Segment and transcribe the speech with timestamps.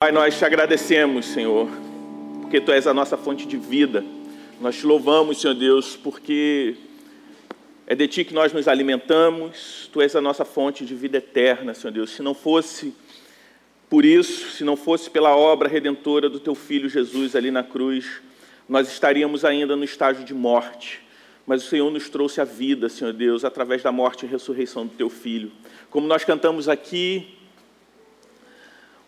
[0.00, 1.68] Pai, nós te agradecemos, Senhor,
[2.40, 4.04] porque Tu és a nossa fonte de vida.
[4.60, 6.76] Nós te louvamos, Senhor Deus, porque
[7.84, 11.74] é de Ti que nós nos alimentamos, Tu és a nossa fonte de vida eterna,
[11.74, 12.10] Senhor Deus.
[12.10, 12.94] Se não fosse
[13.90, 18.22] por isso, se não fosse pela obra redentora do Teu Filho Jesus ali na cruz,
[18.68, 21.00] nós estaríamos ainda no estágio de morte.
[21.44, 24.94] Mas o Senhor nos trouxe a vida, Senhor Deus, através da morte e ressurreição do
[24.94, 25.50] Teu Filho.
[25.90, 27.37] Como nós cantamos aqui,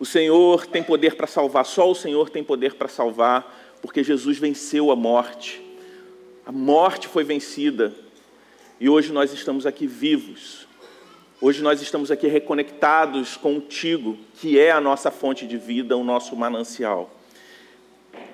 [0.01, 4.39] o Senhor tem poder para salvar, só o Senhor tem poder para salvar, porque Jesus
[4.39, 5.61] venceu a morte.
[6.43, 7.93] A morte foi vencida
[8.79, 10.65] e hoje nós estamos aqui vivos.
[11.39, 16.35] Hoje nós estamos aqui reconectados contigo, que é a nossa fonte de vida, o nosso
[16.35, 17.11] manancial.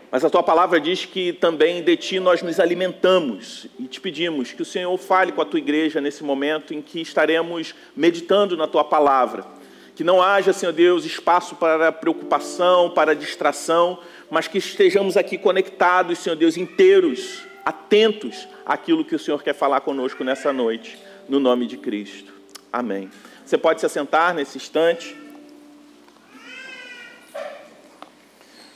[0.09, 4.53] Mas a tua palavra diz que também de ti nós nos alimentamos e te pedimos
[4.53, 8.67] que o Senhor fale com a tua igreja nesse momento em que estaremos meditando na
[8.67, 9.56] tua palavra
[9.97, 16.19] que não haja, Senhor Deus, espaço para preocupação, para distração, mas que estejamos aqui conectados,
[16.19, 21.65] Senhor Deus, inteiros, atentos àquilo que o Senhor quer falar conosco nessa noite, no nome
[21.65, 22.31] de Cristo.
[22.71, 23.09] Amém.
[23.43, 25.15] Você pode se assentar nesse instante.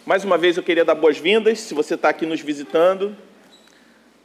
[0.03, 3.15] Mais uma vez eu queria dar boas-vindas, se você está aqui nos visitando,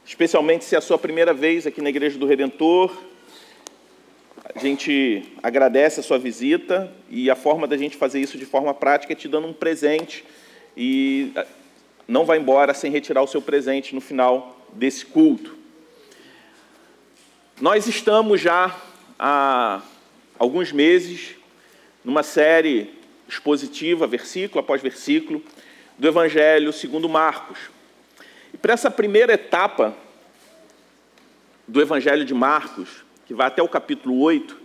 [0.03, 2.91] especialmente se é a sua primeira vez aqui na Igreja do Redentor,
[4.57, 8.73] a gente agradece a sua visita e a forma da gente fazer isso de forma
[8.73, 10.25] prática é te dando um presente
[10.75, 11.45] e ah,
[12.09, 15.55] não vai embora sem retirar o seu presente no final desse culto.
[17.61, 18.75] Nós estamos já
[19.19, 19.83] há
[20.39, 21.35] alguns meses
[22.03, 22.95] numa série
[23.29, 25.43] expositiva, versículo após versículo,
[25.99, 27.59] do Evangelho segundo Marcos.
[28.55, 29.95] E para essa primeira etapa
[31.69, 34.57] do Evangelho de Marcos, que vai até o capítulo 8,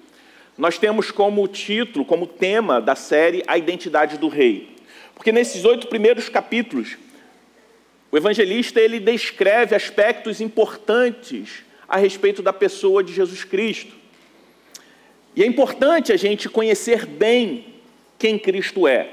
[0.56, 4.76] nós temos como título, como tema da série, a identidade do rei.
[5.16, 6.96] Porque nesses oito primeiros capítulos,
[8.12, 13.96] o evangelista ele descreve aspectos importantes a respeito da pessoa de Jesus Cristo.
[15.36, 17.74] E é importante a gente conhecer bem
[18.20, 19.10] quem Cristo é,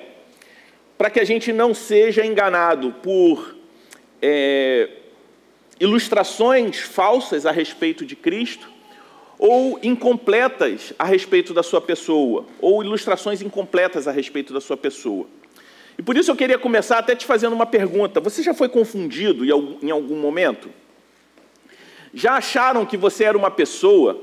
[0.98, 3.56] para que a gente não seja enganado por
[4.20, 4.90] é,
[5.80, 8.77] ilustrações falsas a respeito de Cristo
[9.38, 15.26] ou incompletas a respeito da sua pessoa, ou ilustrações incompletas a respeito da sua pessoa.
[15.96, 18.20] E por isso eu queria começar até te fazendo uma pergunta.
[18.20, 20.68] Você já foi confundido em algum momento?
[22.12, 24.20] Já acharam que você era uma pessoa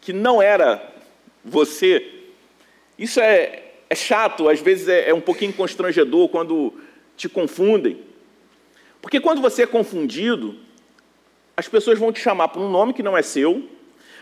[0.00, 0.92] que não era
[1.44, 2.24] você?
[2.98, 6.74] Isso é, é chato, às vezes é, é um pouquinho constrangedor quando
[7.16, 8.00] te confundem.
[9.00, 10.56] Porque quando você é confundido,
[11.56, 13.68] as pessoas vão te chamar por um nome que não é seu,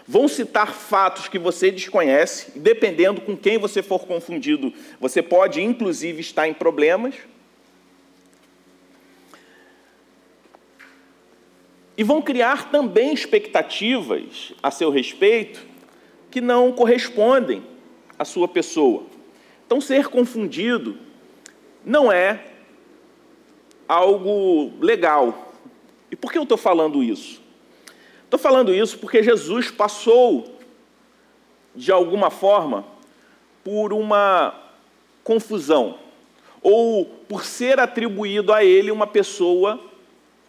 [0.06, 6.20] vão citar fatos que você desconhece, dependendo com quem você for confundido, você pode inclusive
[6.20, 7.14] estar em problemas.
[11.96, 15.60] E vão criar também expectativas a seu respeito
[16.30, 17.62] que não correspondem
[18.18, 19.04] à sua pessoa.
[19.66, 20.96] Então, ser confundido
[21.84, 22.44] não é
[23.86, 25.49] algo legal,
[26.10, 27.40] e por que eu estou falando isso?
[28.24, 30.58] Estou falando isso porque Jesus passou,
[31.74, 32.84] de alguma forma,
[33.62, 34.54] por uma
[35.22, 35.98] confusão,
[36.62, 39.80] ou por ser atribuído a ele uma pessoa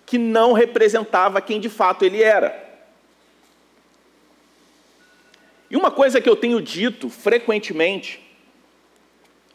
[0.05, 2.69] que não representava quem de fato ele era.
[5.69, 8.19] E uma coisa que eu tenho dito frequentemente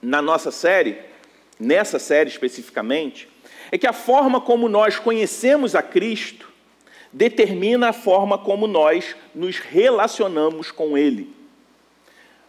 [0.00, 0.98] na nossa série,
[1.60, 3.28] nessa série especificamente,
[3.70, 6.48] é que a forma como nós conhecemos a Cristo
[7.12, 11.34] determina a forma como nós nos relacionamos com Ele.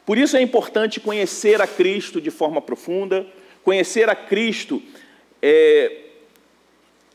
[0.06, 3.26] Por isso é importante conhecer a Cristo de forma profunda,
[3.64, 4.82] conhecer a Cristo
[5.42, 6.04] é,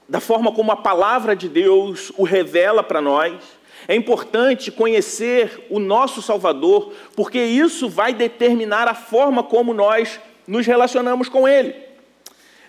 [0.08, 3.42] da forma como a palavra de Deus o revela para nós.
[3.88, 10.66] É importante conhecer o nosso Salvador, porque isso vai determinar a forma como nós nos
[10.66, 11.91] relacionamos com Ele.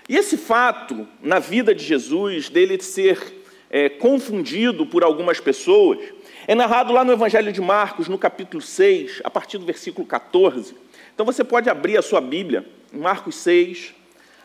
[0.08, 6.00] E esse fato na vida de Jesus, dele ser é, confundido por algumas pessoas,
[6.46, 10.76] é narrado lá no Evangelho de Marcos, no capítulo 6, a partir do versículo 14.
[11.14, 13.94] Então você pode abrir a sua Bíblia, Marcos 6,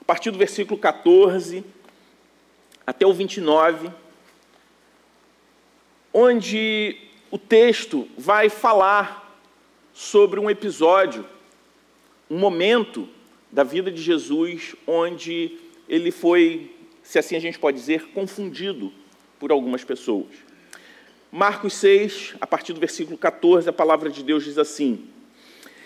[0.00, 1.64] a partir do versículo 14
[2.86, 3.90] até o 29,
[6.14, 6.96] onde
[7.30, 9.42] o texto vai falar
[9.92, 11.26] sobre um episódio,
[12.30, 13.08] um momento
[13.50, 15.58] da vida de Jesus, onde
[15.88, 16.70] ele foi,
[17.02, 18.92] se assim a gente pode dizer, confundido
[19.38, 20.28] por algumas pessoas.
[21.30, 25.04] Marcos 6, a partir do versículo 14, a palavra de Deus diz assim: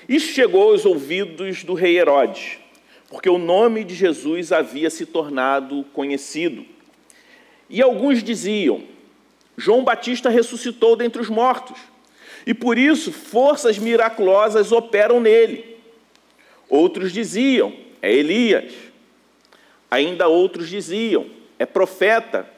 [0.08, 2.58] Isso chegou aos ouvidos do rei Herodes,
[3.08, 6.64] porque o nome de Jesus havia se tornado conhecido.
[7.68, 8.84] E alguns diziam:
[9.56, 11.78] João Batista ressuscitou dentre os mortos,
[12.46, 15.71] e por isso forças miraculosas operam nele.
[16.72, 17.70] Outros diziam:
[18.00, 18.72] É Elias.
[19.90, 21.26] Ainda outros diziam:
[21.58, 22.48] É profeta,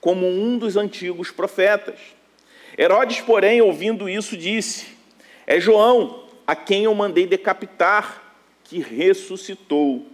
[0.00, 1.98] como um dos antigos profetas.
[2.78, 4.96] Herodes, porém, ouvindo isso, disse:
[5.44, 8.22] É João, a quem eu mandei decapitar
[8.62, 10.06] que ressuscitou.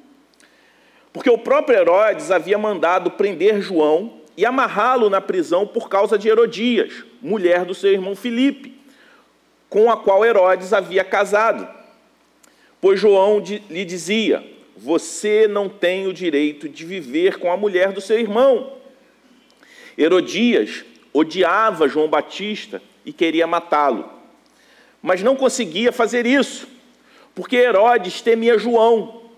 [1.12, 6.30] Porque o próprio Herodes havia mandado prender João e amarrá-lo na prisão por causa de
[6.30, 8.74] Herodias, mulher do seu irmão Filipe,
[9.68, 11.83] com a qual Herodes havia casado.
[12.84, 14.44] Pois João lhe dizia:
[14.76, 18.74] Você não tem o direito de viver com a mulher do seu irmão.
[19.96, 24.10] Herodias odiava João Batista e queria matá-lo,
[25.00, 26.68] mas não conseguia fazer isso
[27.34, 29.30] porque Herodes temia João,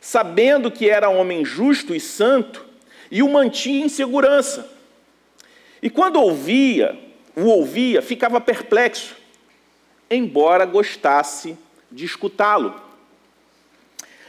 [0.00, 2.64] sabendo que era homem justo e santo,
[3.10, 4.72] e o mantinha em segurança.
[5.82, 6.96] E quando ouvia,
[7.34, 9.16] o ouvia, ficava perplexo,
[10.08, 11.58] embora gostasse
[11.90, 12.91] de escutá-lo.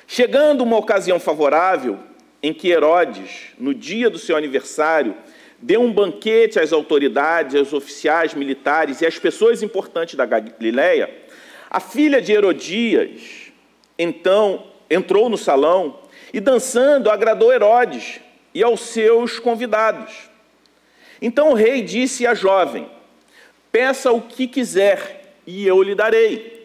[0.08, 2.00] Chegando uma ocasião favorável,
[2.42, 5.16] em que Herodes, no dia do seu aniversário,
[5.62, 11.10] deu um banquete às autoridades, aos oficiais militares e às pessoas importantes da Galiléia,
[11.70, 13.52] a filha de Herodias,
[13.98, 16.00] então, entrou no salão
[16.34, 18.20] e, dançando, agradou Herodes
[18.54, 20.30] e aos seus convidados.
[21.22, 22.90] Então o rei disse à jovem:
[23.72, 26.63] Peça o que quiser e eu lhe darei.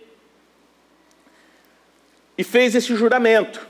[2.38, 3.68] E fez esse juramento: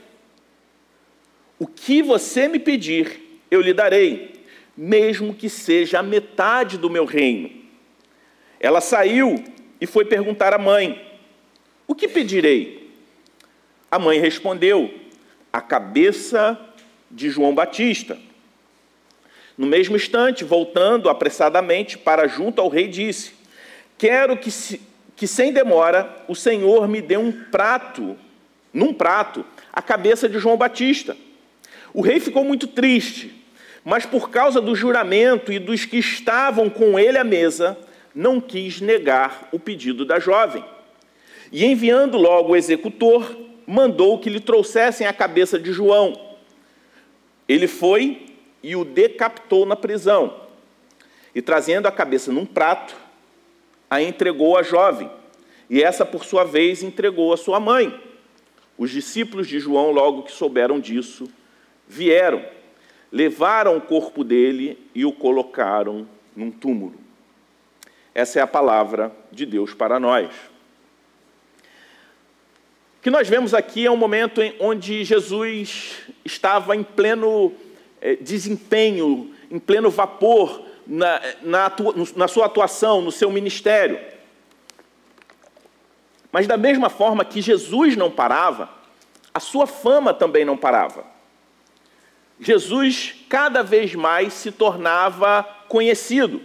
[1.57, 4.45] O que você me pedir, eu lhe darei,
[4.77, 7.49] mesmo que seja a metade do meu reino.
[8.59, 9.43] Ela saiu
[9.81, 11.09] e foi perguntar à mãe:
[11.89, 12.87] o que pedirei?
[13.89, 14.93] A mãe respondeu:
[15.51, 16.55] A cabeça
[17.09, 18.15] de João Batista.
[19.57, 23.33] No mesmo instante, voltando apressadamente para junto ao rei, disse:
[23.97, 24.79] Quero que, se,
[25.15, 28.15] que sem demora o Senhor me dê um prato,
[28.73, 31.15] num prato, a cabeça de João Batista.
[31.93, 33.33] O rei ficou muito triste,
[33.83, 37.77] mas por causa do juramento e dos que estavam com ele à mesa,
[38.13, 40.63] não quis negar o pedido da jovem.
[41.51, 43.35] E enviando logo o executor,
[43.65, 46.19] mandou que lhe trouxessem a cabeça de João.
[47.47, 50.41] Ele foi e o decapitou na prisão.
[51.33, 52.95] E trazendo a cabeça num prato,
[53.89, 55.09] a entregou à jovem.
[55.69, 58.08] E essa, por sua vez, entregou à sua mãe.
[58.79, 61.29] Os discípulos de João, logo que souberam disso,
[61.85, 62.41] vieram,
[63.11, 66.95] levaram o corpo dele e o colocaram num túmulo.
[68.15, 70.33] Essa é a palavra de Deus para nós.
[72.99, 77.51] O que nós vemos aqui é um momento em onde Jesus estava em pleno
[77.99, 81.71] eh, desempenho, em pleno vapor na, na,
[82.15, 83.99] na sua atuação, no seu ministério.
[86.31, 88.69] Mas da mesma forma que Jesus não parava,
[89.33, 91.05] a sua fama também não parava.
[92.39, 96.41] Jesus cada vez mais se tornava conhecido.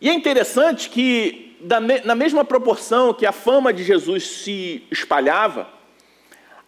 [0.00, 1.56] E é interessante que
[2.04, 5.68] na mesma proporção que a fama de Jesus se espalhava,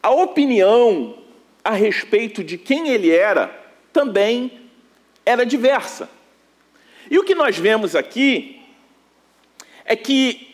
[0.03, 1.19] a opinião
[1.63, 3.49] a respeito de quem ele era
[3.93, 4.71] também
[5.27, 6.09] era diversa.
[7.11, 8.63] E o que nós vemos aqui
[9.85, 10.48] é que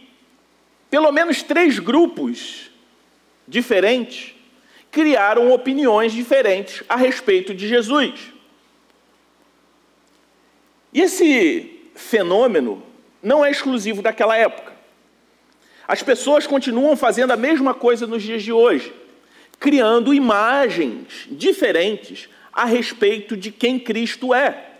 [0.94, 2.70] pelo menos três grupos
[3.48, 4.32] diferentes
[4.92, 8.32] criaram opiniões diferentes a respeito de Jesus.
[10.92, 12.80] E esse fenômeno
[13.20, 14.72] não é exclusivo daquela época.
[15.88, 18.94] As pessoas continuam fazendo a mesma coisa nos dias de hoje,
[19.58, 24.70] criando imagens diferentes a respeito de quem Cristo é.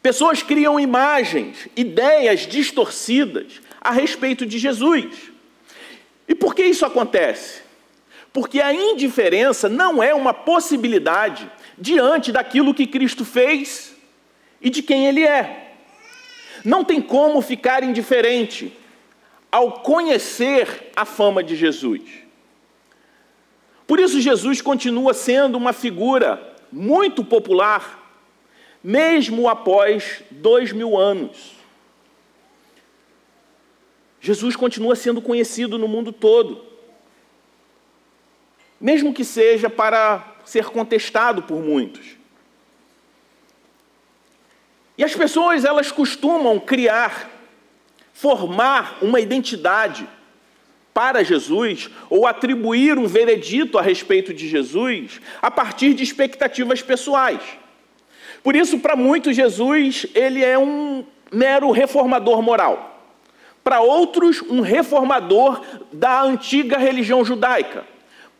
[0.00, 5.30] Pessoas criam imagens, ideias distorcidas a respeito de Jesus.
[6.26, 7.62] E por que isso acontece?
[8.32, 13.94] Porque a indiferença não é uma possibilidade diante daquilo que Cristo fez
[14.60, 15.74] e de quem Ele é.
[16.64, 18.76] Não tem como ficar indiferente
[19.52, 22.02] ao conhecer a fama de Jesus.
[23.86, 28.20] Por isso, Jesus continua sendo uma figura muito popular,
[28.82, 31.55] mesmo após dois mil anos.
[34.26, 36.64] Jesus continua sendo conhecido no mundo todo,
[38.80, 42.16] mesmo que seja para ser contestado por muitos.
[44.98, 47.30] E as pessoas, elas costumam criar,
[48.12, 50.08] formar uma identidade
[50.92, 57.42] para Jesus ou atribuir um veredito a respeito de Jesus a partir de expectativas pessoais.
[58.42, 62.95] Por isso, para muitos, Jesus ele é um mero reformador moral.
[63.66, 65.60] Para outros, um reformador
[65.92, 67.84] da antiga religião judaica.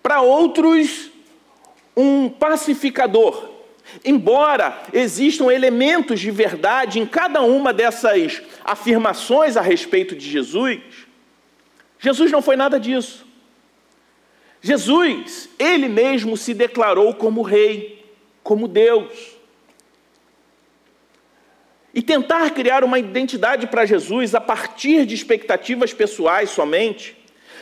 [0.00, 1.11] Para outros,
[1.97, 3.49] um pacificador.
[4.04, 10.80] Embora existam elementos de verdade em cada uma dessas afirmações a respeito de Jesus,
[11.99, 13.26] Jesus não foi nada disso.
[14.62, 18.06] Jesus, ele mesmo se declarou como rei,
[18.45, 19.36] como Deus.
[21.96, 27.16] E tentar criar uma identidade para Jesus a partir de expectativas pessoais somente,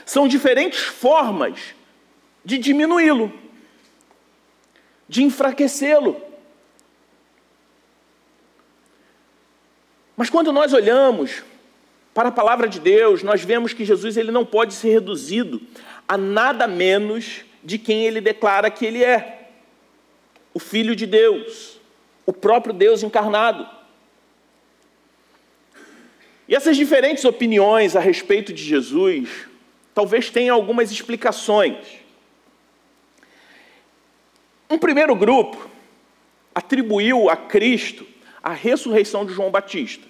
[0.04, 1.72] são diferentes formas
[2.44, 3.32] de diminuí-lo,
[5.08, 6.20] de enfraquecê-lo.
[10.16, 11.44] Mas quando nós olhamos
[12.12, 15.62] para a palavra de Deus, nós vemos que Jesus ele não pode ser reduzido
[16.08, 19.50] a nada menos de quem ele declara que ele é:
[20.52, 21.78] o Filho de Deus,
[22.26, 23.83] o próprio Deus encarnado.
[26.48, 29.46] E essas diferentes opiniões a respeito de Jesus
[29.94, 31.78] talvez tenham algumas explicações.
[34.68, 35.70] Um primeiro grupo
[36.54, 38.06] atribuiu a Cristo
[38.42, 40.06] a ressurreição de João Batista.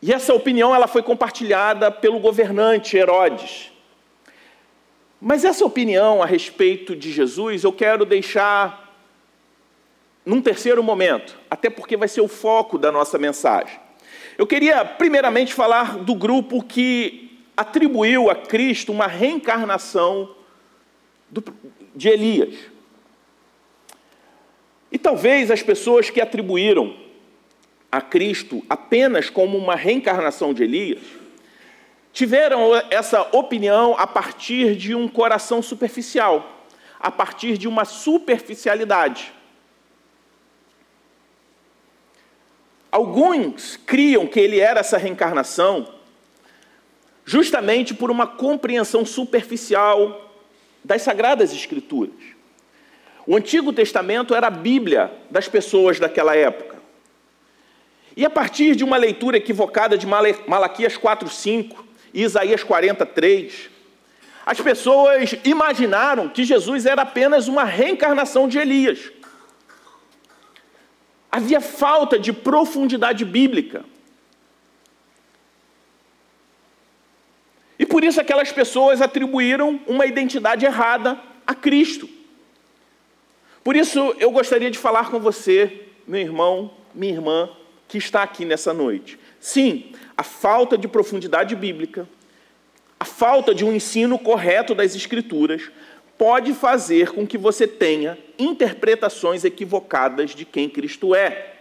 [0.00, 3.72] E essa opinião ela foi compartilhada pelo governante Herodes.
[5.20, 8.83] Mas essa opinião a respeito de Jesus eu quero deixar
[10.24, 13.78] num terceiro momento, até porque vai ser o foco da nossa mensagem.
[14.38, 20.34] Eu queria primeiramente falar do grupo que atribuiu a Cristo uma reencarnação
[21.94, 22.54] de Elias.
[24.90, 26.96] E talvez as pessoas que atribuíram
[27.94, 31.02] a Cristo apenas como uma reencarnação de Elias,
[32.12, 36.66] tiveram essa opinião a partir de um coração superficial,
[36.98, 39.32] a partir de uma superficialidade.
[42.94, 45.92] Alguns criam que ele era essa reencarnação
[47.24, 50.32] justamente por uma compreensão superficial
[50.84, 52.14] das Sagradas Escrituras.
[53.26, 56.76] O Antigo Testamento era a Bíblia das pessoas daquela época.
[58.16, 63.70] E a partir de uma leitura equivocada de Malaquias 4:5 e Isaías 43,
[64.46, 69.10] as pessoas imaginaram que Jesus era apenas uma reencarnação de Elias.
[71.34, 73.84] Havia falta de profundidade bíblica.
[77.76, 82.08] E por isso aquelas pessoas atribuíram uma identidade errada a Cristo.
[83.64, 87.50] Por isso eu gostaria de falar com você, meu irmão, minha irmã,
[87.88, 89.18] que está aqui nessa noite.
[89.40, 92.08] Sim, a falta de profundidade bíblica,
[93.00, 95.68] a falta de um ensino correto das Escrituras,
[96.16, 101.54] pode fazer com que você tenha interpretações equivocadas de quem Cristo é.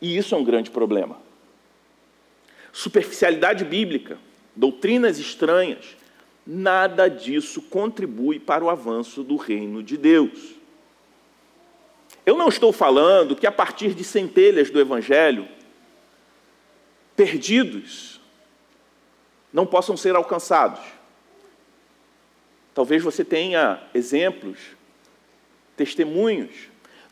[0.00, 1.18] E isso é um grande problema.
[2.72, 4.18] Superficialidade bíblica,
[4.54, 5.96] doutrinas estranhas,
[6.46, 10.54] nada disso contribui para o avanço do reino de Deus.
[12.24, 15.48] Eu não estou falando que a partir de centelhas do Evangelho,
[17.16, 18.20] perdidos
[19.52, 20.80] não possam ser alcançados.
[22.74, 24.58] Talvez você tenha exemplos,
[25.76, 26.50] testemunhos.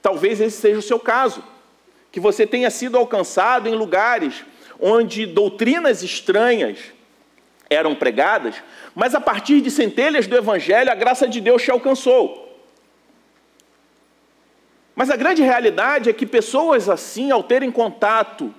[0.00, 1.42] Talvez esse seja o seu caso,
[2.12, 4.44] que você tenha sido alcançado em lugares
[4.80, 6.78] onde doutrinas estranhas
[7.68, 8.56] eram pregadas,
[8.94, 12.46] mas a partir de centelhas do Evangelho a graça de Deus te alcançou.
[14.94, 18.52] Mas a grande realidade é que pessoas assim, ao terem contato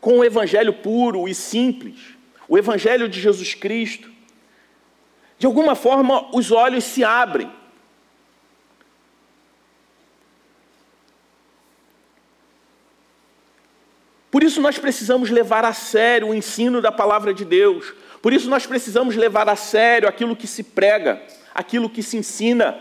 [0.00, 1.98] com o Evangelho puro e simples,
[2.48, 4.10] o Evangelho de Jesus Cristo,
[5.40, 7.50] de alguma forma os olhos se abrem.
[14.30, 17.94] Por isso nós precisamos levar a sério o ensino da palavra de Deus.
[18.20, 21.22] Por isso nós precisamos levar a sério aquilo que se prega,
[21.54, 22.78] aquilo que se ensina.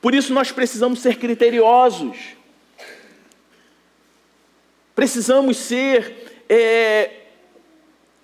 [0.00, 2.36] Por isso nós precisamos ser criteriosos.
[4.94, 7.10] Precisamos ser é,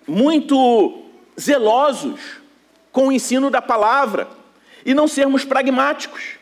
[0.07, 1.03] muito
[1.37, 2.42] zelosos
[2.93, 4.29] com o ensino da palavra
[4.85, 6.37] e não sermos pragmáticos.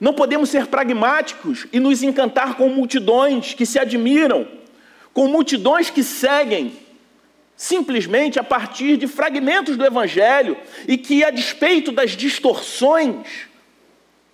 [0.00, 4.48] Não podemos ser pragmáticos e nos encantar com multidões que se admiram,
[5.12, 6.76] com multidões que seguem
[7.54, 10.56] simplesmente a partir de fragmentos do Evangelho
[10.88, 13.46] e que, a despeito das distorções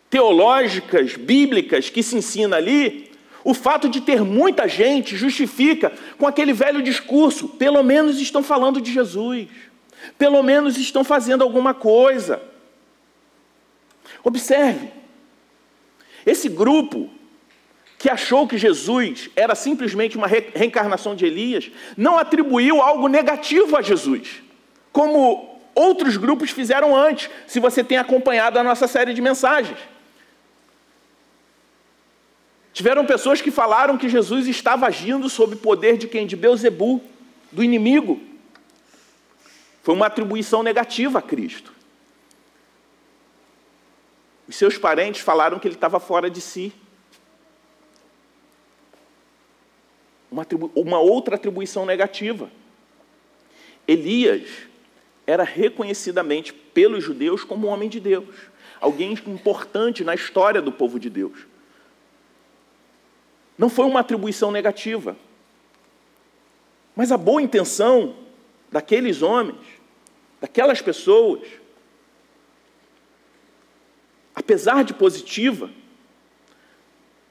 [0.09, 3.08] teológicas, bíblicas que se ensina ali,
[3.49, 8.79] O fato de ter muita gente justifica com aquele velho discurso: pelo menos estão falando
[8.79, 9.49] de Jesus,
[10.19, 12.43] pelo menos estão fazendo alguma coisa.
[14.23, 14.91] Observe,
[16.27, 17.09] esse grupo
[17.97, 23.81] que achou que Jesus era simplesmente uma reencarnação de Elias, não atribuiu algo negativo a
[23.81, 24.43] Jesus,
[24.93, 29.79] como outros grupos fizeram antes, se você tem acompanhado a nossa série de mensagens.
[32.79, 36.29] Tiveram pessoas que falaram que Jesus estava agindo sob o poder de quem?
[36.29, 37.03] De Beuzebu,
[37.51, 38.21] do inimigo.
[39.83, 41.73] Foi uma atribuição negativa a Cristo.
[44.47, 46.73] Os seus parentes falaram que ele estava fora de si.
[50.31, 52.49] Uma, uma outra atribuição negativa.
[53.89, 54.49] Elias
[55.27, 58.37] era reconhecidamente pelos judeus como um homem de Deus,
[58.81, 61.48] alguém importante na história do povo de Deus.
[63.59, 65.17] Não foi uma atribuição negativa.
[66.95, 68.15] Mas a boa intenção
[68.71, 69.59] daqueles homens,
[70.41, 71.43] daquelas pessoas,
[74.35, 75.69] apesar de positiva,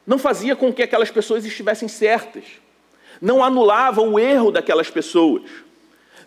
[0.05, 2.43] não fazia com que aquelas pessoas estivessem certas,
[3.21, 5.43] não anulava o erro daquelas pessoas.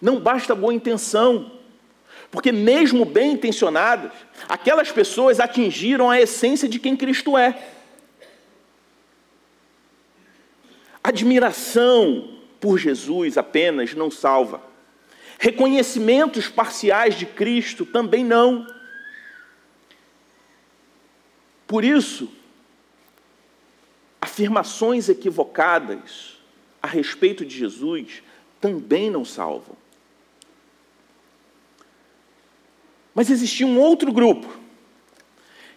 [0.01, 1.53] Não basta boa intenção,
[2.31, 4.13] porque, mesmo bem intencionadas,
[4.49, 7.59] aquelas pessoas atingiram a essência de quem Cristo é.
[11.11, 14.63] Admiração por Jesus apenas não salva.
[15.39, 18.67] Reconhecimentos parciais de Cristo também não.
[21.67, 22.31] Por isso,
[24.21, 26.39] afirmações equivocadas
[26.81, 28.23] a respeito de Jesus
[28.61, 29.77] também não salvam.
[33.13, 34.61] Mas existia um outro grupo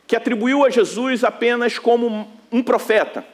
[0.05, 3.25] que atribuiu a Jesus apenas como um profeta,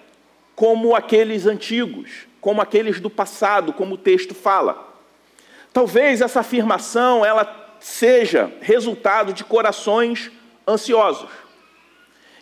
[0.60, 4.94] como aqueles antigos, como aqueles do passado, como o texto fala.
[5.72, 10.30] Talvez essa afirmação ela seja resultado de corações
[10.68, 11.30] ansiosos.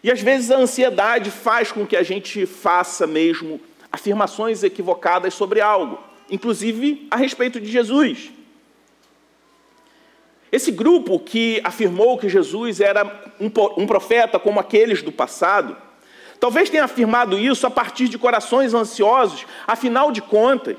[0.03, 5.61] E às vezes a ansiedade faz com que a gente faça mesmo afirmações equivocadas sobre
[5.61, 8.31] algo, inclusive a respeito de Jesus.
[10.51, 15.77] Esse grupo que afirmou que Jesus era um profeta como aqueles do passado,
[16.39, 20.77] talvez tenha afirmado isso a partir de corações ansiosos, afinal de contas,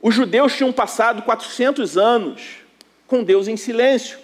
[0.00, 2.58] os judeus tinham passado 400 anos
[3.06, 4.18] com Deus em silêncio,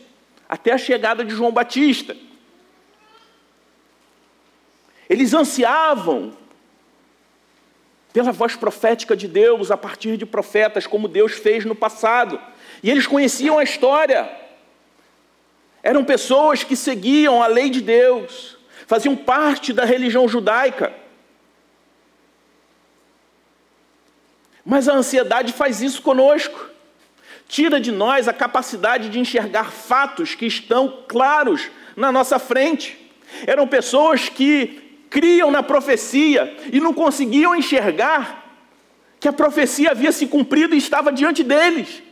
[0.49, 2.17] até a chegada de João Batista.
[5.09, 6.33] Eles ansiavam
[8.13, 12.41] pela voz profética de Deus a partir de profetas, como Deus fez no passado.
[12.83, 14.31] E eles conheciam a história.
[15.83, 20.93] Eram pessoas que seguiam a lei de Deus, faziam parte da religião judaica.
[24.65, 26.71] Mas a ansiedade faz isso conosco.
[27.49, 32.99] Tira de nós a capacidade de enxergar fatos que estão claros na nossa frente.
[33.47, 38.43] Eram pessoas que criam na profecia e não conseguiam enxergar
[39.21, 42.03] que a profecia havia se cumprido e estava diante deles.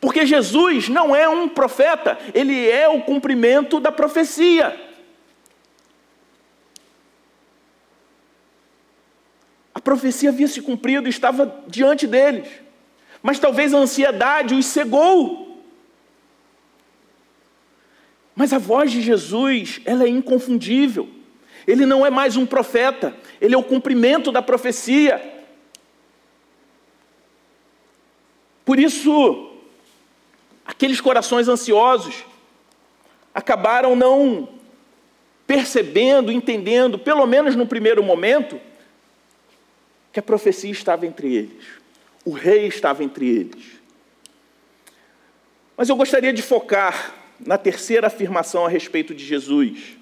[0.00, 4.78] Porque Jesus não é um profeta, ele é o cumprimento da profecia.
[9.84, 12.48] Profecia havia se cumprido, estava diante deles.
[13.22, 15.62] Mas talvez a ansiedade os cegou.
[18.34, 21.08] Mas a voz de Jesus, ela é inconfundível.
[21.66, 25.22] Ele não é mais um profeta, ele é o cumprimento da profecia.
[28.64, 29.52] Por isso,
[30.64, 32.24] aqueles corações ansiosos
[33.34, 34.48] acabaram não
[35.46, 38.60] percebendo, entendendo, pelo menos no primeiro momento,
[40.12, 41.64] que a profecia estava entre eles,
[42.24, 43.80] o rei estava entre eles.
[45.76, 49.96] Mas eu gostaria de focar na terceira afirmação a respeito de Jesus.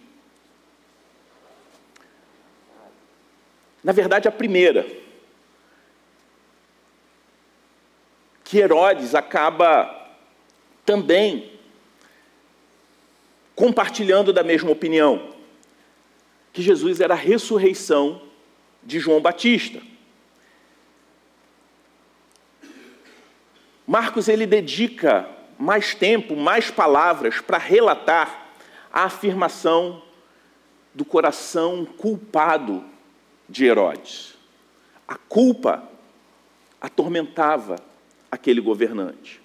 [3.83, 4.87] Na verdade, a primeira,
[8.45, 9.97] que Herodes acaba
[10.85, 11.53] também
[13.55, 15.35] compartilhando da mesma opinião,
[16.53, 18.21] que Jesus era a ressurreição
[18.83, 19.90] de João Batista.
[23.91, 28.53] Marcos ele dedica mais tempo, mais palavras para relatar
[28.93, 30.01] a afirmação
[30.95, 32.85] do coração culpado
[33.49, 34.35] de Herodes.
[35.09, 35.83] A culpa
[36.81, 37.81] atormentava
[38.31, 39.41] aquele governante.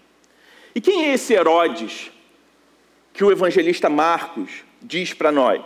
[0.75, 2.11] E quem é esse Herodes
[3.13, 5.63] que o evangelista Marcos diz para nós?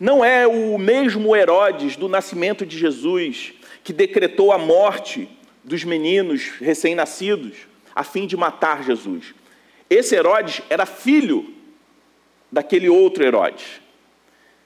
[0.00, 3.52] Não é o mesmo Herodes do nascimento de Jesus
[3.84, 5.28] que decretou a morte
[5.62, 9.34] dos meninos recém-nascidos a fim de matar Jesus.
[9.88, 11.54] Esse Herodes era filho
[12.50, 13.80] daquele outro Herodes.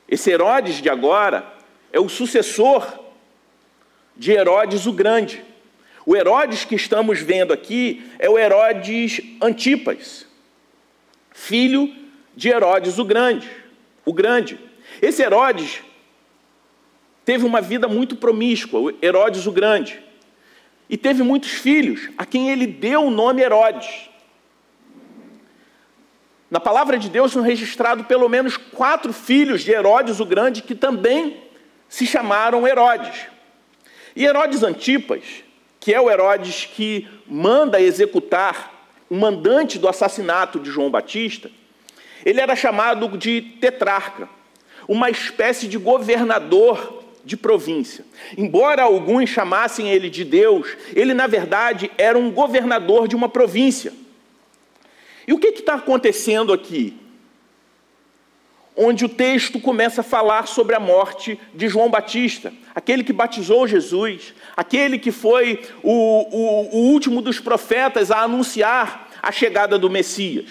[0.08, 1.54] Esse Herodes de agora
[1.92, 2.86] é o sucessor
[4.16, 5.44] de Herodes o Grande.
[6.04, 10.26] O Herodes que estamos vendo aqui é o Herodes Antipas,
[11.32, 11.92] filho
[12.36, 13.50] de Herodes o Grande.
[14.04, 14.58] O Grande.
[15.02, 15.82] Esse Herodes
[17.24, 20.00] teve uma vida muito promíscua, Herodes o Grande,
[20.88, 24.08] e teve muitos filhos, a quem ele deu o nome Herodes.
[26.50, 30.74] Na palavra de Deus são registrados pelo menos quatro filhos de Herodes o Grande que
[30.74, 31.42] também
[31.88, 33.26] se chamaram Herodes.
[34.14, 35.24] E Herodes Antipas,
[35.80, 38.72] que é o Herodes que manda executar
[39.10, 41.50] o mandante do assassinato de João Batista,
[42.24, 44.28] ele era chamado de tetrarca,
[44.88, 48.04] uma espécie de governador de província.
[48.38, 53.92] Embora alguns chamassem ele de Deus, ele na verdade era um governador de uma província.
[55.26, 56.96] E o que está acontecendo aqui?
[58.76, 63.66] Onde o texto começa a falar sobre a morte de João Batista, aquele que batizou
[63.66, 69.90] Jesus, aquele que foi o, o, o último dos profetas a anunciar a chegada do
[69.90, 70.46] Messias.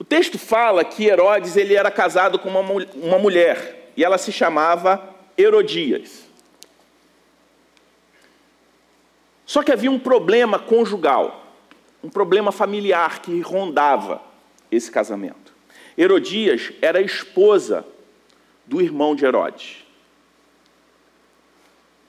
[0.00, 2.60] O texto fala que Herodes ele era casado com uma,
[2.96, 6.26] uma mulher e ela se chamava Herodias.
[9.44, 11.46] Só que havia um problema conjugal
[12.06, 14.22] um problema familiar que rondava
[14.70, 15.52] esse casamento.
[15.98, 17.84] Herodias era esposa
[18.64, 19.84] do irmão de Herodes.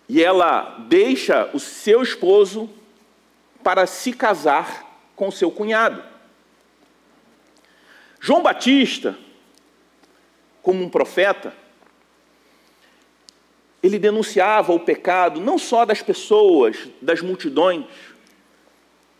[0.07, 2.69] E ela deixa o seu esposo
[3.63, 6.03] para se casar com seu cunhado.
[8.19, 9.17] João Batista,
[10.61, 11.55] como um profeta,
[13.81, 17.85] ele denunciava o pecado não só das pessoas, das multidões,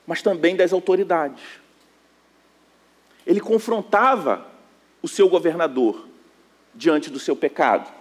[0.05, 1.43] mas também das autoridades.
[3.25, 4.47] Ele confrontava
[5.01, 6.07] o seu governador
[6.73, 7.91] diante do seu pecado.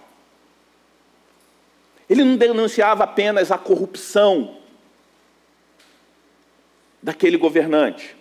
[2.09, 4.57] Ele não denunciava apenas a corrupção
[7.03, 8.15] daquele governante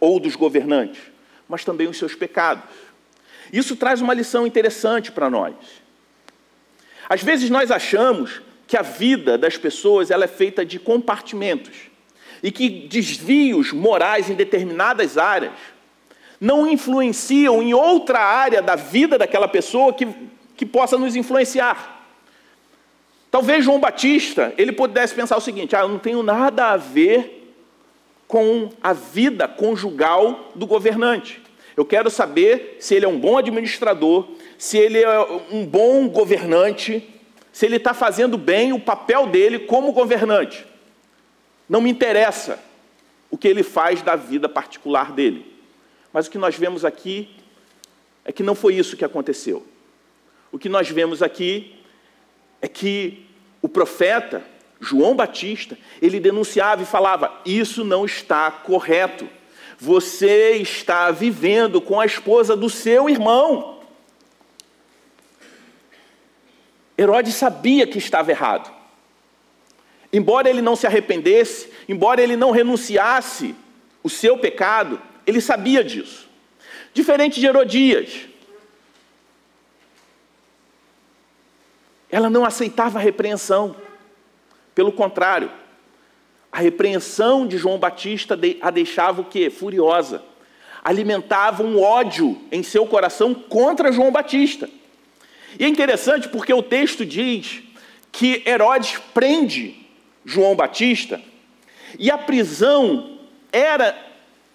[0.00, 1.02] ou dos governantes,
[1.48, 2.64] mas também os seus pecados.
[3.52, 5.54] Isso traz uma lição interessante para nós.
[7.08, 11.74] Às vezes nós achamos que a vida das pessoas ela é feita de compartimentos
[12.42, 15.52] e que desvios morais em determinadas áreas
[16.40, 20.06] não influenciam em outra área da vida daquela pessoa que,
[20.56, 21.96] que possa nos influenciar.
[23.30, 27.54] Talvez João Batista, ele pudesse pensar o seguinte: ah, eu não tenho nada a ver
[28.26, 31.42] com a vida conjugal do governante.
[31.76, 34.26] Eu quero saber se ele é um bom administrador,
[34.58, 37.08] se ele é um bom governante,
[37.52, 40.66] se ele está fazendo bem o papel dele como governante.
[41.68, 42.58] Não me interessa
[43.30, 45.54] o que ele faz da vida particular dele.
[46.12, 47.30] Mas o que nós vemos aqui
[48.24, 49.66] é que não foi isso que aconteceu.
[50.50, 51.76] O que nós vemos aqui
[52.60, 53.26] é que
[53.60, 54.42] o profeta
[54.80, 59.28] João Batista, ele denunciava e falava: Isso não está correto.
[59.78, 63.75] Você está vivendo com a esposa do seu irmão.
[66.98, 68.74] Herodes sabia que estava errado.
[70.12, 73.54] Embora ele não se arrependesse, embora ele não renunciasse
[74.02, 76.28] o seu pecado, ele sabia disso.
[76.94, 78.26] Diferente de Herodias,
[82.10, 83.76] ela não aceitava a repreensão.
[84.74, 85.50] Pelo contrário,
[86.50, 89.50] a repreensão de João Batista a deixava o quê?
[89.50, 90.22] Furiosa.
[90.82, 94.70] Alimentava um ódio em seu coração contra João Batista.
[95.58, 97.62] E é interessante porque o texto diz
[98.12, 99.76] que Herodes prende
[100.24, 101.20] João Batista,
[101.98, 103.18] e a prisão
[103.52, 103.96] era,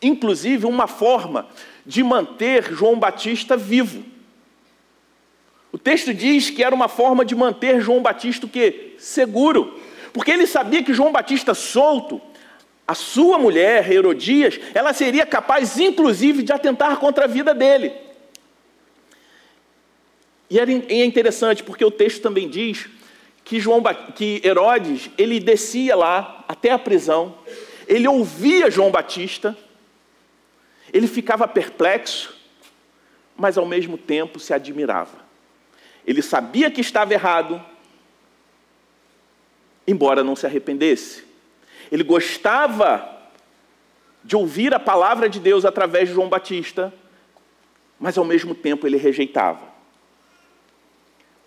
[0.01, 1.47] inclusive, uma forma
[1.85, 4.03] de manter João Batista vivo.
[5.71, 8.95] O texto diz que era uma forma de manter João Batista o quê?
[8.97, 9.79] Seguro.
[10.11, 12.21] Porque ele sabia que João Batista solto,
[12.85, 17.93] a sua mulher, Herodias, ela seria capaz, inclusive, de atentar contra a vida dele.
[20.51, 22.89] E é interessante, porque o texto também diz
[23.41, 23.81] que, João,
[24.13, 27.37] que Herodes ele descia lá até a prisão,
[27.87, 29.57] ele ouvia João Batista,
[30.91, 32.37] ele ficava perplexo,
[33.37, 35.19] mas ao mesmo tempo se admirava.
[36.05, 37.63] Ele sabia que estava errado,
[39.87, 41.23] embora não se arrependesse.
[41.89, 43.21] Ele gostava
[44.21, 46.93] de ouvir a palavra de Deus através de João Batista,
[47.97, 49.70] mas ao mesmo tempo ele rejeitava.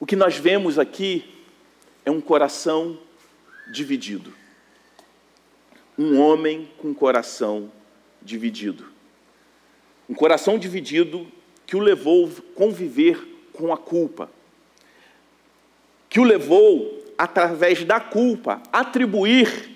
[0.05, 1.25] O que nós vemos aqui
[2.05, 2.99] é um coração
[3.73, 4.35] dividido.
[5.97, 7.73] Um homem com coração
[8.21, 8.85] dividido.
[10.07, 11.27] Um coração dividido
[11.65, 14.31] que o levou a conviver com a culpa.
[16.11, 19.71] Que o levou, através da culpa, a atribuir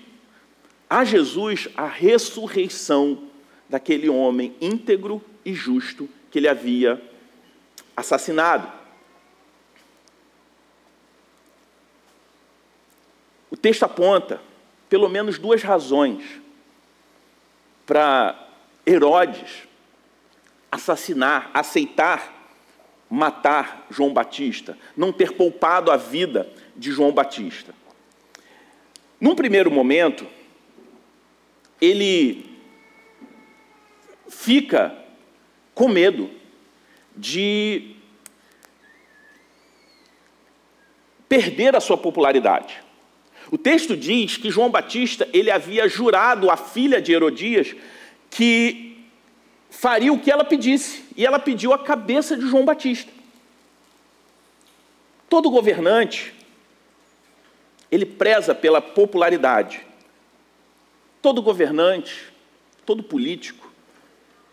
[0.87, 3.23] a Jesus a ressurreição
[3.67, 7.01] daquele homem íntegro e justo que ele havia
[7.97, 8.78] assassinado.
[13.61, 14.41] Texto aponta
[14.89, 16.23] pelo menos duas razões
[17.85, 18.47] para
[18.85, 19.67] Herodes
[20.71, 22.39] assassinar, aceitar
[23.09, 27.73] matar João Batista, não ter poupado a vida de João Batista.
[29.19, 30.27] Num primeiro momento,
[31.81, 32.57] ele
[34.29, 34.95] fica
[35.73, 36.29] com medo
[37.15, 37.95] de
[41.27, 42.83] perder a sua popularidade.
[43.51, 47.75] O texto diz que João Batista ele havia jurado à filha de Herodias
[48.29, 48.97] que
[49.69, 53.11] faria o que ela pedisse, e ela pediu a cabeça de João Batista.
[55.27, 56.33] Todo governante
[57.91, 59.81] ele preza pela popularidade.
[61.21, 62.31] Todo governante,
[62.85, 63.71] todo político,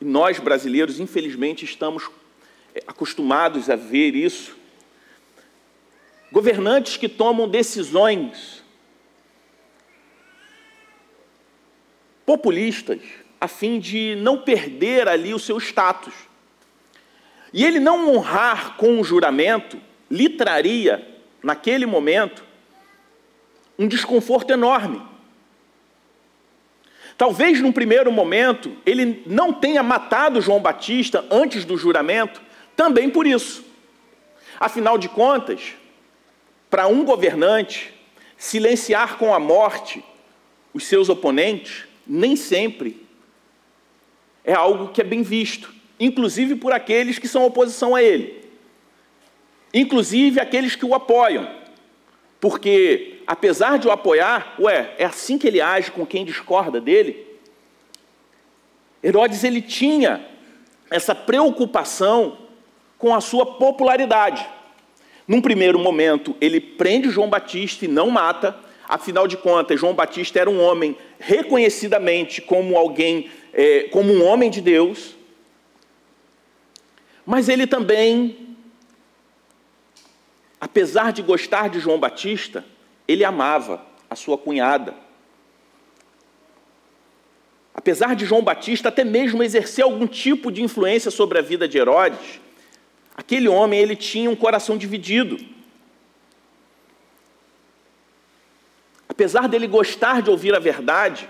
[0.00, 2.10] e nós brasileiros, infelizmente, estamos
[2.74, 4.56] eh, acostumados a ver isso.
[6.32, 8.62] Governantes que tomam decisões
[12.26, 12.98] populistas,
[13.40, 16.12] a fim de não perder ali o seu status.
[17.52, 21.06] E ele não honrar com um juramento lhe traria,
[21.42, 22.44] naquele momento,
[23.78, 25.00] um desconforto enorme.
[27.16, 32.42] Talvez num primeiro momento ele não tenha matado João Batista antes do juramento,
[32.74, 33.64] também por isso.
[34.58, 35.74] Afinal de contas,
[36.68, 37.94] para um governante,
[38.36, 40.04] silenciar com a morte
[40.74, 43.04] os seus oponentes nem sempre
[44.44, 48.44] é algo que é bem visto, inclusive por aqueles que são oposição a ele,
[49.74, 51.48] inclusive aqueles que o apoiam,
[52.40, 57.26] porque apesar de o apoiar, ué, é assim que ele age com quem discorda dele?
[59.02, 60.24] Herodes ele tinha
[60.90, 62.38] essa preocupação
[62.98, 64.46] com a sua popularidade.
[65.26, 68.56] Num primeiro momento, ele prende João Batista e não mata,
[68.88, 74.50] afinal de contas, João Batista era um homem reconhecidamente como alguém, é, como um homem
[74.50, 75.16] de Deus,
[77.24, 78.56] mas ele também,
[80.60, 82.64] apesar de gostar de João Batista,
[83.08, 84.94] ele amava a sua cunhada.
[87.74, 91.78] Apesar de João Batista até mesmo exercer algum tipo de influência sobre a vida de
[91.78, 92.40] Herodes,
[93.14, 95.55] aquele homem ele tinha um coração dividido.
[99.16, 101.26] Apesar dele gostar de ouvir a verdade,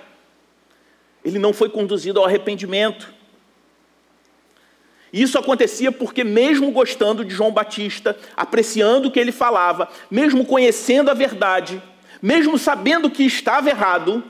[1.25, 3.15] ele não foi conduzido ao arrependimento.
[5.13, 11.13] Isso acontecia porque, mesmo gostando de João Batista, apreciando o que ele falava, mesmo conhecendo
[11.13, 11.81] a verdade,
[12.21, 14.25] mesmo sabendo que estava errado,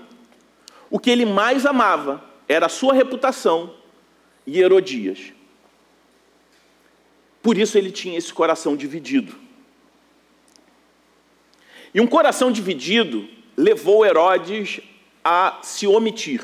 [0.90, 3.72] o que ele mais amava era a sua reputação
[4.46, 5.32] e Herodias.
[7.42, 9.34] Por isso ele tinha esse coração dividido.
[11.94, 14.80] E um coração dividido levou Herodes
[15.24, 16.42] a se omitir.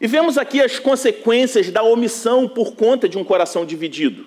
[0.00, 4.26] E vemos aqui as consequências da omissão por conta de um coração dividido.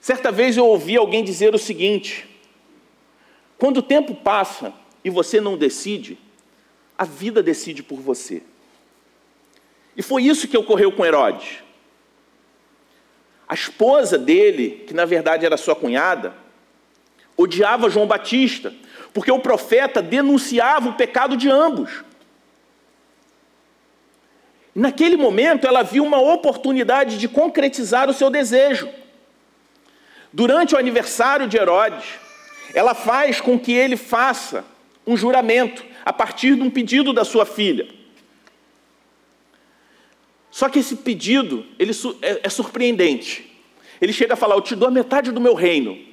[0.00, 2.26] Certa vez eu ouvi alguém dizer o seguinte:
[3.58, 4.72] quando o tempo passa
[5.04, 6.18] e você não decide,
[6.96, 8.42] a vida decide por você.
[9.96, 11.58] E foi isso que ocorreu com Herodes.
[13.46, 16.34] A esposa dele, que na verdade era sua cunhada,
[17.36, 18.72] odiava João Batista,
[19.12, 22.04] porque o profeta denunciava o pecado de ambos.
[24.74, 28.88] Naquele momento, ela viu uma oportunidade de concretizar o seu desejo.
[30.32, 32.04] Durante o aniversário de Herodes,
[32.72, 34.64] ela faz com que ele faça
[35.06, 37.88] um juramento a partir de um pedido da sua filha.
[40.50, 41.92] Só que esse pedido ele
[42.22, 43.50] é, é surpreendente.
[44.00, 46.09] Ele chega a falar: Eu te dou a metade do meu reino.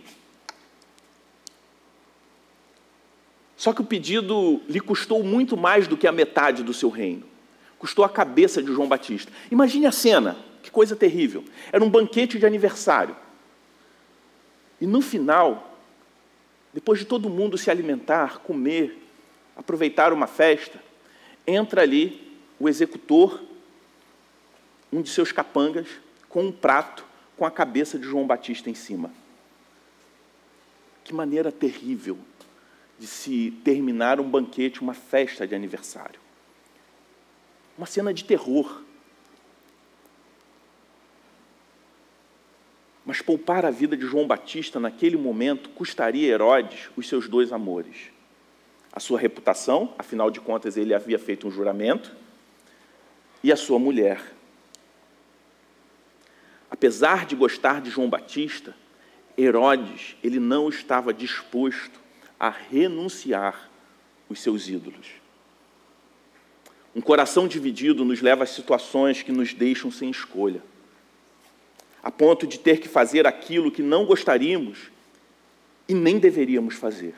[3.58, 7.24] Só que o pedido lhe custou muito mais do que a metade do seu reino
[7.78, 9.32] custou a cabeça de João Batista.
[9.52, 11.43] Imagine a cena, que coisa terrível.
[11.72, 13.15] Era um banquete de aniversário.
[14.80, 15.78] E no final,
[16.74, 18.98] depois de todo mundo se alimentar, comer,
[19.56, 20.82] aproveitar uma festa,
[21.46, 23.41] entra ali o executor,
[24.91, 25.88] um de seus capangas,
[26.30, 29.12] com um prato com a cabeça de João Batista em cima.
[31.04, 32.17] Que maneira terrível
[33.00, 36.20] de se terminar um banquete, uma festa de aniversário.
[37.78, 38.82] Uma cena de terror.
[43.06, 48.12] Mas poupar a vida de João Batista naquele momento custaria Herodes os seus dois amores.
[48.92, 52.16] A sua reputação, afinal de contas ele havia feito um juramento,
[53.44, 54.34] e a sua mulher.
[56.70, 58.76] Apesar de gostar de João Batista,
[59.38, 62.07] Herodes, ele não estava disposto
[62.39, 63.69] a renunciar
[64.30, 65.08] os seus ídolos.
[66.95, 70.62] Um coração dividido nos leva a situações que nos deixam sem escolha
[72.08, 74.89] a ponto de ter que fazer aquilo que não gostaríamos
[75.89, 77.13] e nem deveríamos fazer.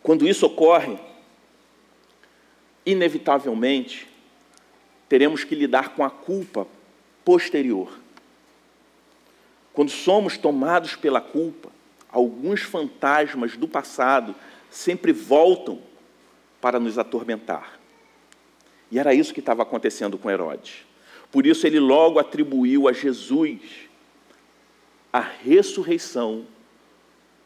[0.00, 0.96] Quando isso ocorre,
[2.86, 4.06] inevitavelmente,
[5.08, 6.68] teremos que lidar com a culpa
[7.24, 7.98] posterior.
[9.72, 11.72] Quando somos tomados pela culpa,
[12.16, 14.34] alguns fantasmas do passado
[14.70, 15.82] sempre voltam
[16.62, 17.78] para nos atormentar.
[18.90, 20.86] E era isso que estava acontecendo com Herodes.
[21.30, 23.60] Por isso, ele logo atribuiu a Jesus
[25.12, 26.46] a ressurreição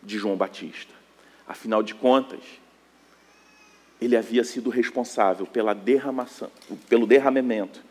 [0.00, 0.94] de João Batista.
[1.48, 2.40] Afinal de contas,
[4.00, 6.50] ele havia sido responsável pela derramação,
[6.88, 7.82] pelo derramamento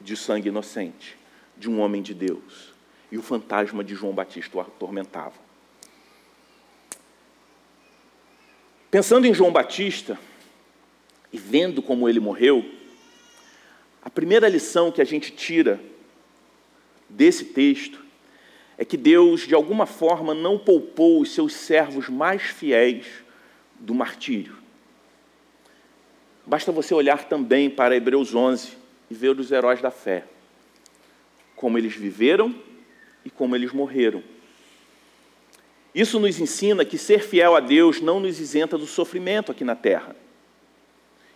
[0.00, 1.16] de sangue inocente
[1.56, 2.74] de um homem de Deus.
[3.12, 5.49] E o fantasma de João Batista o atormentava.
[8.90, 10.18] Pensando em João Batista
[11.32, 12.64] e vendo como ele morreu,
[14.02, 15.80] a primeira lição que a gente tira
[17.08, 18.04] desse texto
[18.76, 23.06] é que Deus, de alguma forma, não poupou os seus servos mais fiéis
[23.78, 24.56] do martírio.
[26.44, 28.72] Basta você olhar também para Hebreus 11
[29.08, 30.24] e ver os heróis da fé,
[31.54, 32.52] como eles viveram
[33.24, 34.24] e como eles morreram.
[35.94, 39.74] Isso nos ensina que ser fiel a Deus não nos isenta do sofrimento aqui na
[39.74, 40.14] terra.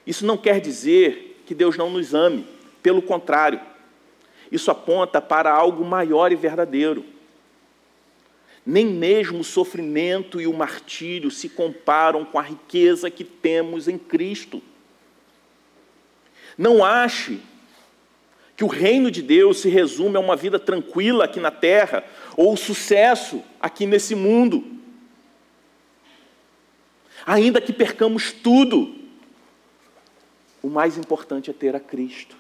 [0.07, 2.47] Isso não quer dizer que Deus não nos ame.
[2.83, 3.61] Pelo contrário,
[4.53, 7.05] isso aponta para algo maior e verdadeiro.
[8.65, 13.99] Nem mesmo o sofrimento e o martírio se comparam com a riqueza que temos em
[13.99, 14.63] Cristo.
[16.57, 17.41] Não ache
[18.57, 22.05] que o reino de Deus se resume a uma vida tranquila aqui na terra
[22.37, 24.65] ou sucesso aqui nesse mundo.
[27.27, 28.95] Ainda que percamos tudo,
[30.63, 32.37] o mais importante é ter a Cristo.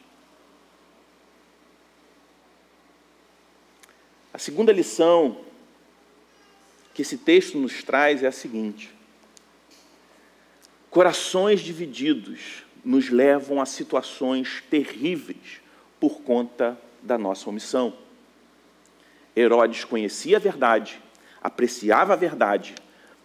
[4.32, 5.38] A segunda lição
[6.92, 8.90] que esse texto nos traz é a seguinte:
[10.90, 15.60] corações divididos nos levam a situações terríveis
[15.98, 17.96] por conta da nossa omissão.
[19.36, 21.00] Herodes conhecia a verdade,
[21.42, 22.74] apreciava a verdade,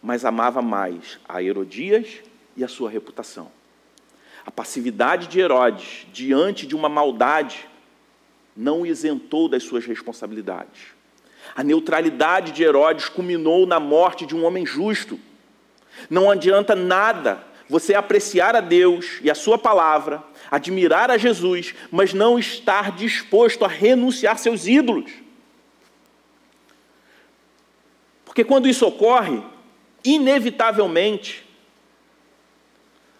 [0.01, 2.19] mas amava mais a Herodias
[2.55, 3.51] e a sua reputação.
[4.45, 7.67] A passividade de Herodes diante de uma maldade
[8.55, 10.87] não o isentou das suas responsabilidades.
[11.55, 15.19] A neutralidade de Herodes culminou na morte de um homem justo.
[16.09, 22.13] Não adianta nada você apreciar a Deus e a Sua palavra, admirar a Jesus, mas
[22.13, 25.11] não estar disposto a renunciar seus ídolos.
[28.39, 29.43] Porque quando isso ocorre,
[30.01, 31.45] inevitavelmente,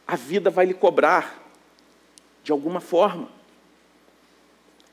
[0.07, 1.51] a vida vai lhe cobrar
[2.41, 3.27] de alguma forma.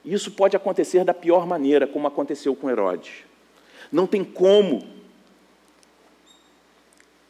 [0.04, 3.22] Isso pode acontecer da pior maneira, como aconteceu com Herodes.
[3.92, 4.88] Não tem como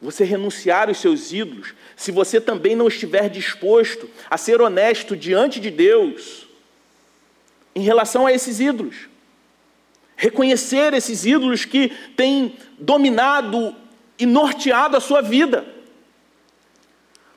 [0.01, 5.59] você renunciar os seus ídolos se você também não estiver disposto a ser honesto diante
[5.59, 6.47] de Deus
[7.75, 9.07] em relação a esses ídolos.
[10.17, 13.73] Reconhecer esses ídolos que têm dominado
[14.17, 15.65] e norteado a sua vida.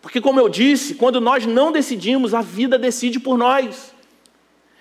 [0.01, 3.95] Porque, como eu disse, quando nós não decidimos, a vida decide por nós.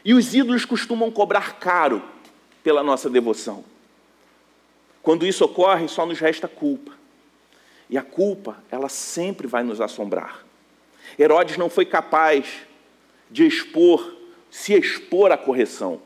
[0.03, 2.01] E os ídolos costumam cobrar caro
[2.63, 3.65] pela nossa devoção.
[5.03, 6.93] Quando isso ocorre, só nos resta culpa.
[7.89, 10.45] E a culpa, ela sempre vai nos assombrar.
[11.17, 12.45] Herodes não foi capaz
[13.29, 14.15] de expor,
[14.49, 16.01] se expor à correção.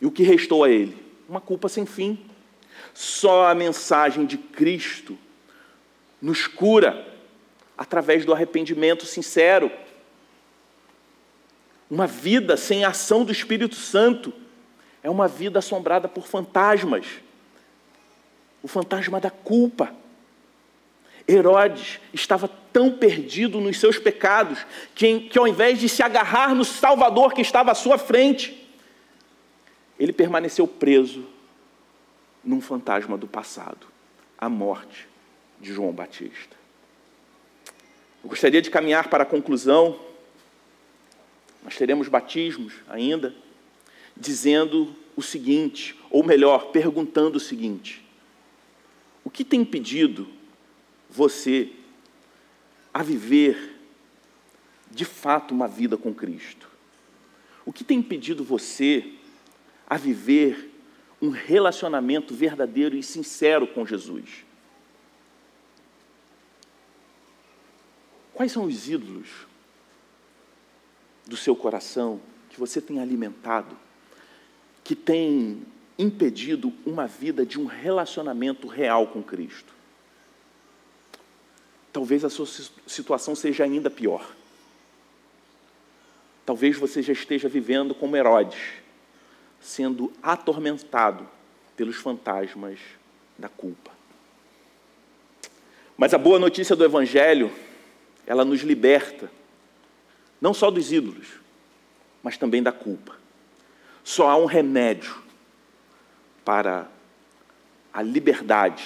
[0.00, 0.96] E o que restou a ele?
[1.28, 2.18] Uma culpa sem fim.
[2.92, 5.18] Só a mensagem de Cristo
[6.20, 7.06] nos cura
[7.76, 9.70] através do arrependimento sincero
[11.90, 14.32] uma vida sem ação do Espírito Santo
[15.02, 17.06] é uma vida assombrada por fantasmas.
[18.62, 19.94] O fantasma da culpa.
[21.28, 26.64] Herodes estava tão perdido nos seus pecados que, que, ao invés de se agarrar no
[26.64, 28.65] Salvador que estava à sua frente,
[29.98, 31.26] ele permaneceu preso
[32.44, 33.86] num fantasma do passado,
[34.38, 35.08] a morte
[35.60, 36.56] de João Batista.
[38.22, 39.98] Eu gostaria de caminhar para a conclusão.
[41.62, 43.34] Nós teremos batismos ainda,
[44.16, 48.04] dizendo o seguinte, ou melhor, perguntando o seguinte:
[49.24, 50.28] o que tem impedido
[51.08, 51.72] você
[52.92, 53.76] a viver
[54.90, 56.68] de fato uma vida com Cristo?
[57.64, 59.12] O que tem impedido você
[59.86, 60.72] a viver
[61.20, 64.44] um relacionamento verdadeiro e sincero com Jesus?
[68.34, 69.28] Quais são os ídolos
[71.26, 72.20] do seu coração
[72.50, 73.76] que você tem alimentado,
[74.84, 75.62] que tem
[75.98, 79.72] impedido uma vida de um relacionamento real com Cristo?
[81.90, 82.46] Talvez a sua
[82.86, 84.30] situação seja ainda pior.
[86.44, 88.60] Talvez você já esteja vivendo como Herodes,
[89.60, 91.28] sendo atormentado
[91.76, 92.78] pelos fantasmas
[93.38, 93.90] da culpa.
[95.96, 97.50] Mas a boa notícia do Evangelho,
[98.26, 99.30] ela nos liberta,
[100.40, 101.40] não só dos ídolos,
[102.22, 103.16] mas também da culpa.
[104.04, 105.16] Só há um remédio
[106.44, 106.88] para
[107.92, 108.84] a liberdade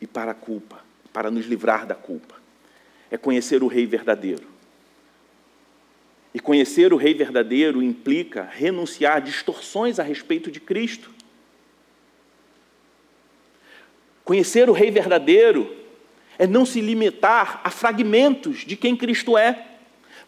[0.00, 0.80] e para a culpa,
[1.12, 2.36] para nos livrar da culpa.
[3.10, 4.53] É conhecer o Rei verdadeiro.
[6.34, 11.08] E conhecer o Rei verdadeiro implica renunciar a distorções a respeito de Cristo.
[14.24, 15.72] Conhecer o Rei verdadeiro
[16.36, 19.64] é não se limitar a fragmentos de quem Cristo é,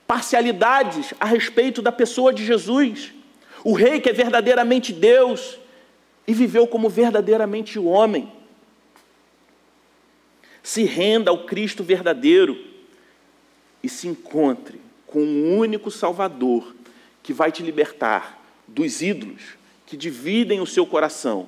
[0.06, 3.12] parcialidades a respeito da pessoa de Jesus.
[3.64, 5.58] O Rei que é verdadeiramente Deus
[6.24, 8.32] e viveu como verdadeiramente homem.
[10.62, 12.56] Se renda ao Cristo verdadeiro
[13.82, 14.85] e se encontre
[15.16, 16.76] com um único Salvador
[17.22, 18.38] que vai te libertar
[18.68, 19.56] dos ídolos
[19.86, 21.46] que dividem o seu coração,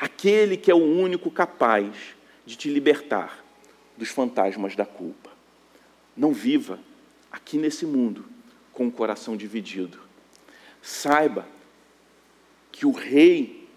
[0.00, 1.94] aquele que é o único capaz
[2.46, 3.44] de te libertar
[3.94, 5.28] dos fantasmas da culpa.
[6.16, 6.80] Não viva
[7.30, 8.24] aqui nesse mundo
[8.72, 9.98] com o coração dividido.
[10.80, 11.46] Saiba
[12.72, 13.68] que o Rei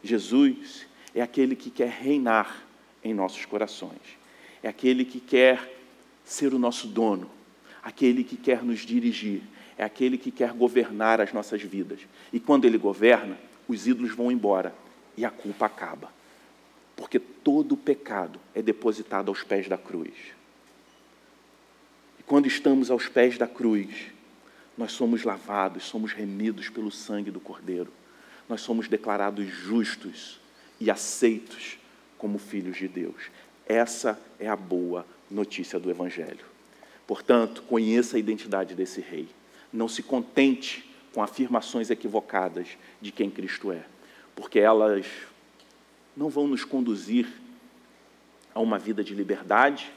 [0.00, 2.62] Jesus é aquele que quer reinar
[3.02, 4.16] em nossos corações,
[4.62, 5.76] é aquele que quer
[6.24, 7.34] ser o nosso dono,
[7.84, 9.42] aquele que quer nos dirigir,
[9.76, 12.00] é aquele que quer governar as nossas vidas.
[12.32, 14.74] E quando ele governa, os ídolos vão embora
[15.16, 16.10] e a culpa acaba.
[16.96, 20.14] Porque todo pecado é depositado aos pés da cruz.
[22.18, 24.06] E quando estamos aos pés da cruz,
[24.78, 27.92] nós somos lavados, somos remidos pelo sangue do Cordeiro.
[28.48, 30.40] Nós somos declarados justos
[30.80, 31.78] e aceitos
[32.16, 33.30] como filhos de Deus.
[33.66, 36.53] Essa é a boa notícia do Evangelho.
[37.06, 39.28] Portanto, conheça a identidade desse rei.
[39.72, 42.68] Não se contente com afirmações equivocadas
[43.00, 43.84] de quem Cristo é,
[44.34, 45.06] porque elas
[46.16, 47.28] não vão nos conduzir
[48.54, 49.90] a uma vida de liberdade,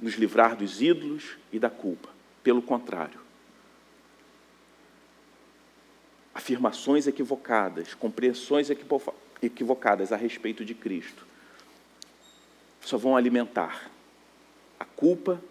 [0.00, 2.08] nos livrar dos ídolos e da culpa.
[2.42, 3.20] Pelo contrário,
[6.34, 8.68] afirmações equivocadas, compreensões
[9.42, 11.26] equivocadas a respeito de Cristo,
[12.80, 13.90] só vão alimentar
[14.78, 15.42] a culpa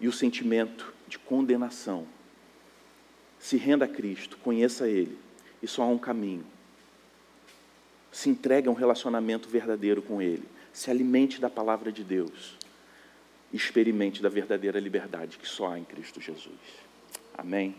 [0.00, 2.06] e o sentimento de condenação.
[3.38, 5.18] Se renda a Cristo, conheça Ele,
[5.62, 6.44] e só há um caminho.
[8.10, 12.56] Se entregue a um relacionamento verdadeiro com Ele, se alimente da palavra de Deus,
[13.52, 16.58] experimente da verdadeira liberdade que só há em Cristo Jesus.
[17.36, 17.74] Amém?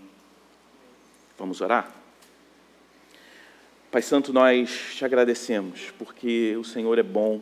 [1.38, 1.93] Vamos orar?
[3.91, 7.41] Pai Santo, nós te agradecemos, porque o Senhor é bom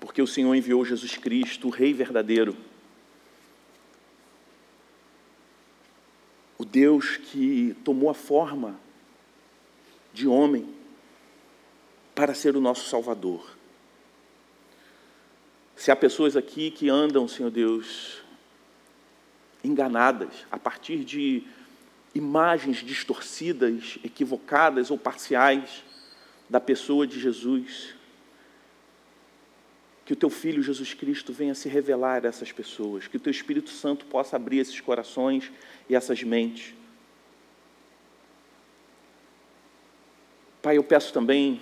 [0.00, 2.56] porque o Senhor enviou Jesus Cristo, o Rei verdadeiro.
[6.56, 8.80] O Deus que tomou a forma
[10.12, 10.74] de homem
[12.14, 13.56] para ser o nosso Salvador.
[15.76, 18.22] Se há pessoas aqui que andam, Senhor Deus,
[19.62, 21.44] enganadas a partir de
[22.14, 25.84] imagens distorcidas, equivocadas ou parciais
[26.48, 27.94] da pessoa de Jesus,
[30.10, 33.30] que o teu filho Jesus Cristo venha se revelar a essas pessoas, que o teu
[33.30, 35.52] Espírito Santo possa abrir esses corações
[35.88, 36.74] e essas mentes.
[40.60, 41.60] Pai, eu peço também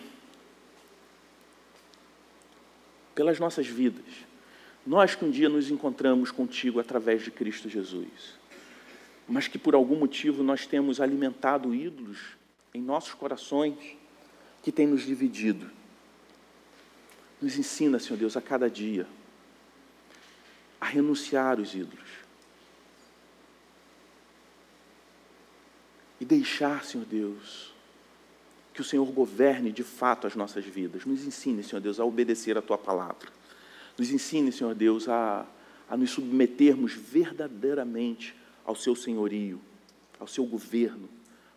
[3.15, 4.07] pelas nossas vidas,
[4.87, 8.39] nós que um dia nos encontramos contigo através de Cristo Jesus,
[9.29, 12.19] mas que por algum motivo nós temos alimentado ídolos
[12.73, 13.77] em nossos corações
[14.63, 15.77] que têm nos dividido.
[17.41, 19.07] Nos ensina, Senhor Deus, a cada dia
[20.81, 22.09] a renunciar os ídolos.
[26.21, 27.73] E deixar, Senhor Deus,
[28.73, 31.05] que o Senhor governe de fato as nossas vidas.
[31.05, 33.31] Nos ensine, Senhor Deus, a obedecer a tua palavra.
[33.97, 35.47] Nos ensine, Senhor Deus, a,
[35.89, 38.35] a nos submetermos verdadeiramente
[38.65, 39.61] ao seu senhorio,
[40.19, 41.09] ao seu governo,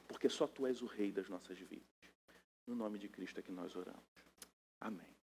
[0.08, 1.86] porque só tu és o rei das nossas vidas.
[2.68, 4.02] No nome de Cristo é que nós oramos.
[4.80, 5.21] Amém.